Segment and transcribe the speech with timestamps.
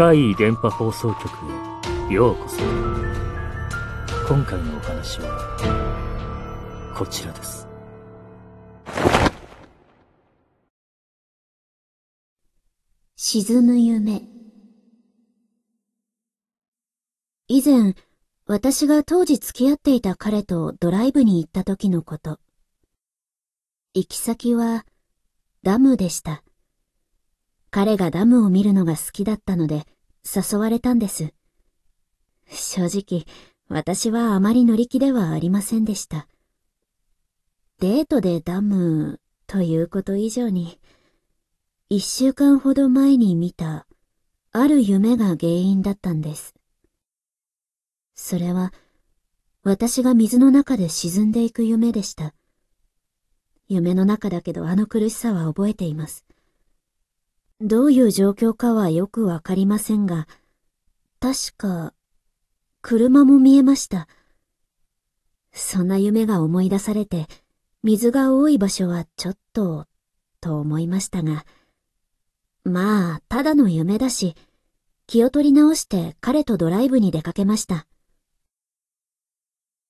[0.00, 1.28] 怪異電波放送局
[2.10, 2.56] へようこそ。
[4.26, 7.68] 今回のお話は、こちらです。
[13.14, 14.22] 沈む夢。
[17.48, 17.94] 以前、
[18.46, 22.40] 私が当時付き合っていた彼とドライブに行った時のこと。
[23.92, 24.86] 行き先は、
[25.62, 26.42] ダムでした。
[27.70, 29.86] 彼がダムを見るのが好きだったので、
[30.24, 31.32] 誘われたんです。
[32.50, 33.24] 正直、
[33.68, 36.26] 私はあまり乗り気ではありませんでした。
[37.78, 40.80] デートでダムということ以上に、
[41.88, 43.86] 一週間ほど前に見た、
[44.52, 46.54] ある夢が原因だったんです。
[48.14, 48.72] それは、
[49.62, 52.34] 私が水の中で沈んでいく夢でした。
[53.68, 56.24] 夢の中だけどあの苦しさは覚えています。
[57.62, 60.26] どういう状況かはよくわかりませんが、
[61.20, 61.92] 確か、
[62.80, 64.08] 車も見えました。
[65.52, 67.26] そんな夢が思い出されて、
[67.82, 69.86] 水が多い場所はちょっと、
[70.40, 71.44] と思いましたが、
[72.64, 74.36] まあ、ただの夢だし、
[75.06, 77.86] 気を取り直して彼とドライブに出かけました。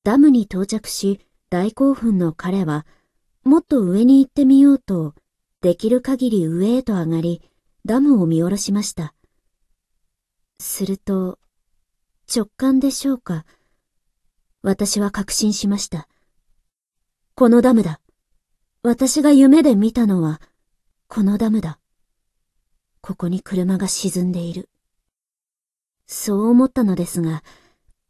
[0.03, 2.85] ダムに到着し、大興奮の彼は、
[3.45, 5.15] もっと上に行ってみようと、
[5.61, 7.43] できる限り上へと上がり、
[7.85, 9.15] ダムを見下ろしました。
[10.59, 11.39] すると、
[12.35, 13.45] 直感でしょうか。
[14.63, 16.07] 私は確信しました。
[17.35, 18.01] このダムだ。
[18.83, 20.41] 私が夢で見たのは、
[21.09, 21.79] このダムだ。
[23.01, 24.69] ここに車が沈んでいる。
[26.07, 27.43] そう思ったのですが、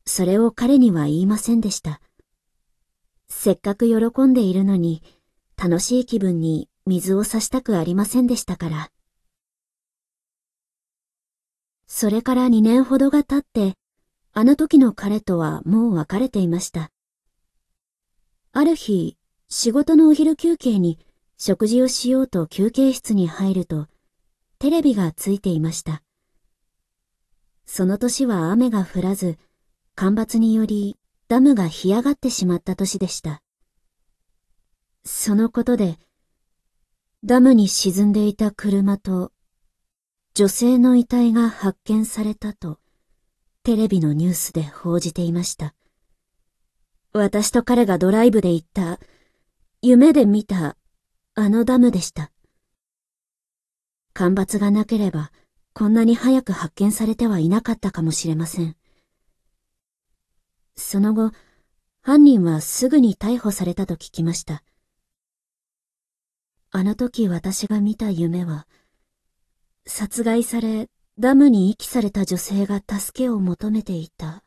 [0.04, 2.00] それを彼には言いませんでした。
[3.28, 5.02] せっかく喜んでいるのに、
[5.56, 8.90] 楽しい気分に水を差したくありませんでしたから。
[11.92, 13.76] それから2年ほどが経って、
[14.32, 16.92] あの時の彼とはもう別れていました。
[18.52, 19.16] ある日、
[19.48, 21.00] 仕事のお昼休憩に
[21.36, 23.88] 食事をしようと休憩室に入ると、
[24.60, 26.04] テレビがついていました。
[27.66, 29.36] その年は雨が降らず、
[29.96, 33.42] 干ばつによりダムが干上がってしまった年でした。
[35.04, 35.98] そのことで、
[37.24, 39.32] ダムに沈んでいた車と
[40.34, 42.78] 女性の遺体が発見されたと、
[43.64, 45.74] テレビのニュースで報じていました。
[47.12, 49.00] 私と彼がドライブで行った、
[49.82, 50.76] 夢で見た、
[51.34, 52.30] あのダムでした。
[54.14, 55.32] 干ばつがなければ、
[55.72, 58.76] こんなに早く発見されてはいなかったかもしれません。
[60.76, 61.32] その後、
[62.02, 64.62] 犯人はすぐに逮捕されたと聞きました。
[66.70, 68.68] あの時私が見た夢は、
[69.86, 74.42] 殺害され、ダムに遺棄された女性が助けを求めていた。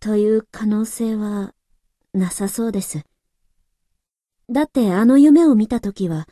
[0.00, 1.54] という可能性は
[2.14, 3.04] なさそうです。
[4.48, 6.28] だってあの夢を見た時は、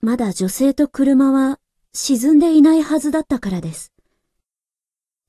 [0.00, 1.58] まだ女性と車は
[1.92, 3.92] 沈んでいないはずだったからです。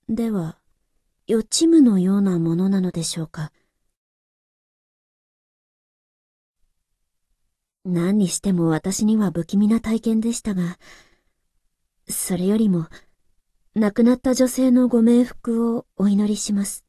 [0.09, 0.57] では、
[1.27, 3.51] 予知夢のようなものなのでしょうか。
[7.85, 10.77] 何にしても私には不気味な体験でしたが、
[12.09, 12.87] それよりも、
[13.75, 16.85] 亡くなった女性のご冥福をお祈りします。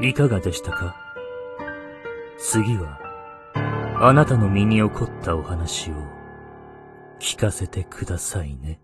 [0.00, 0.96] いかがでしたか？
[2.38, 2.98] 次は、
[4.00, 5.94] あなたの身に起こったお話を
[7.20, 8.80] 聞かせてくださいね。